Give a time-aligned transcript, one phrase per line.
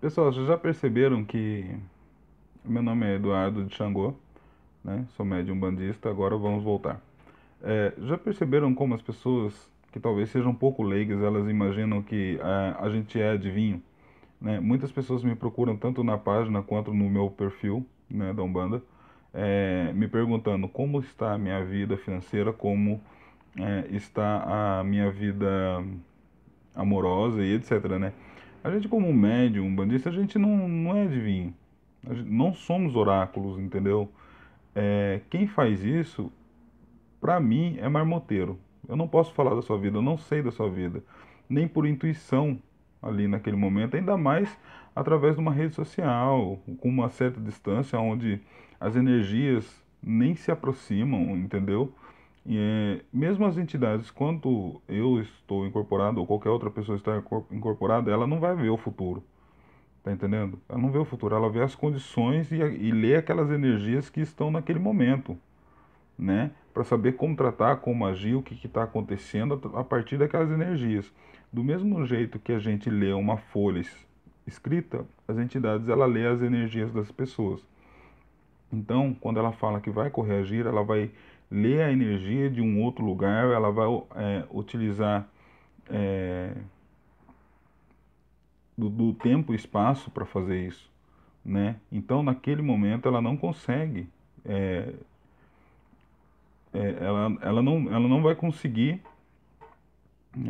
[0.00, 1.68] Pessoal, vocês já perceberam que
[2.64, 4.14] meu nome é Eduardo de Xangô,
[4.84, 5.04] né?
[5.16, 7.00] Sou médium bandista, agora vamos voltar.
[7.60, 12.38] É, já perceberam como as pessoas que talvez sejam um pouco leigas, elas imaginam que
[12.40, 13.82] a, a gente é adivinho?
[14.40, 14.60] Né?
[14.60, 18.80] Muitas pessoas me procuram tanto na página quanto no meu perfil né, da Umbanda,
[19.34, 23.00] é, me perguntando como está a minha vida financeira, como
[23.56, 25.84] é, está a minha vida
[26.72, 28.12] amorosa e etc, né?
[28.62, 31.54] A gente como médium, um bandista, a gente não, não é adivinho.
[32.26, 34.10] não somos oráculos, entendeu?
[34.74, 36.30] É, quem faz isso,
[37.20, 38.58] para mim, é marmoteiro.
[38.88, 41.02] Eu não posso falar da sua vida, eu não sei da sua vida.
[41.48, 42.58] Nem por intuição
[43.02, 44.56] ali naquele momento, ainda mais
[44.94, 48.40] através de uma rede social, com uma certa distância, onde
[48.80, 51.92] as energias nem se aproximam, entendeu?
[52.50, 58.26] É, mesmo as entidades, quando eu estou incorporado ou qualquer outra pessoa está incorporada, ela
[58.26, 59.22] não vai ver o futuro.
[60.02, 60.58] Tá entendendo?
[60.66, 64.20] Ela não vê o futuro, ela vê as condições e, e lê aquelas energias que
[64.20, 65.36] estão naquele momento,
[66.18, 66.50] né?
[66.72, 71.12] Para saber como tratar, como agir, o que está acontecendo a partir daquelas energias.
[71.52, 73.84] Do mesmo jeito que a gente lê uma folha
[74.46, 77.60] escrita, as entidades ela lê as energias das pessoas.
[78.72, 81.10] Então, quando ela fala que vai corrigir, ela vai
[81.50, 85.26] ler a energia de um outro lugar, ela vai é, utilizar
[85.88, 86.52] é,
[88.76, 90.90] do, do, tempo e espaço para fazer isso,
[91.44, 91.76] né?
[91.90, 94.08] Então, naquele momento, ela não consegue,
[94.44, 94.92] é,
[96.74, 99.02] é, ela, ela, não, ela não vai conseguir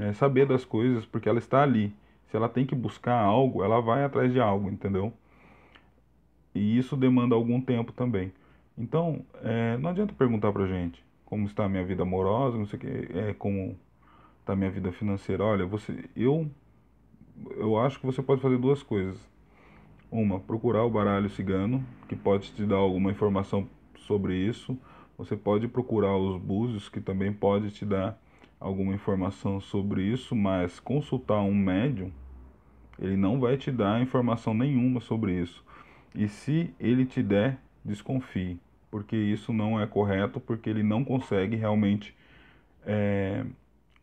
[0.00, 1.94] é, saber das coisas porque ela está ali.
[2.28, 5.12] Se ela tem que buscar algo, ela vai atrás de algo, entendeu?
[6.54, 8.32] E isso demanda algum tempo também.
[8.78, 12.78] Então, é, não adianta perguntar pra gente como está a minha vida amorosa, não sei
[12.78, 13.76] o que, é, como
[14.40, 15.44] está a minha vida financeira.
[15.44, 16.48] Olha, você, eu,
[17.56, 19.18] eu acho que você pode fazer duas coisas.
[20.10, 24.78] Uma, procurar o baralho cigano, que pode te dar alguma informação sobre isso.
[25.18, 28.16] Você pode procurar os búzios, que também pode te dar
[28.60, 32.12] alguma informação sobre isso, mas consultar um médium,
[32.98, 35.64] ele não vai te dar informação nenhuma sobre isso.
[36.14, 38.58] E se ele te der, desconfie
[38.90, 42.14] porque isso não é correto, porque ele não consegue realmente
[42.86, 43.44] é,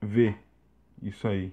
[0.01, 0.37] ver
[1.01, 1.51] isso aí,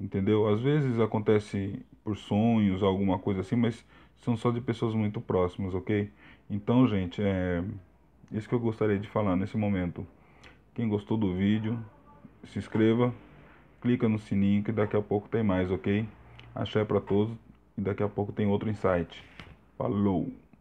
[0.00, 0.48] entendeu?
[0.48, 3.84] Às vezes acontece por sonhos, alguma coisa assim, mas
[4.16, 6.10] são só de pessoas muito próximas, ok?
[6.50, 7.62] Então, gente, é
[8.32, 10.06] isso que eu gostaria de falar nesse momento.
[10.74, 11.78] Quem gostou do vídeo,
[12.44, 13.14] se inscreva,
[13.80, 16.06] clica no sininho que daqui a pouco tem mais, ok?
[16.54, 17.34] Axé para todos
[17.76, 19.22] e daqui a pouco tem outro insight.
[19.76, 20.43] Falou!